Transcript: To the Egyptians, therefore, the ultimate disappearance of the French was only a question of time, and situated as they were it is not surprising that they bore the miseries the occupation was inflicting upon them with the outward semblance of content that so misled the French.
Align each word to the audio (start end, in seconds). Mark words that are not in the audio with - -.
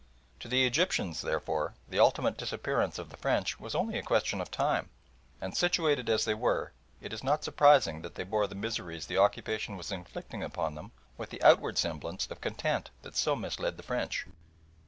To 0.39 0.47
the 0.47 0.65
Egyptians, 0.65 1.21
therefore, 1.21 1.75
the 1.87 1.99
ultimate 1.99 2.35
disappearance 2.35 2.97
of 2.97 3.11
the 3.11 3.17
French 3.17 3.59
was 3.59 3.75
only 3.75 3.99
a 3.99 4.01
question 4.01 4.41
of 4.41 4.49
time, 4.49 4.89
and 5.39 5.55
situated 5.55 6.09
as 6.09 6.25
they 6.25 6.33
were 6.33 6.71
it 7.01 7.13
is 7.13 7.23
not 7.23 7.43
surprising 7.43 8.01
that 8.01 8.15
they 8.15 8.23
bore 8.23 8.47
the 8.47 8.55
miseries 8.55 9.05
the 9.05 9.19
occupation 9.19 9.77
was 9.77 9.91
inflicting 9.91 10.41
upon 10.41 10.73
them 10.73 10.91
with 11.19 11.29
the 11.29 11.43
outward 11.43 11.77
semblance 11.77 12.25
of 12.31 12.41
content 12.41 12.89
that 13.03 13.15
so 13.15 13.35
misled 13.35 13.77
the 13.77 13.83
French. 13.83 14.25